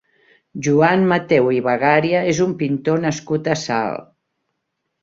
[0.67, 4.13] Joan Mateu i Bagaria és un pintor nascut a Salt.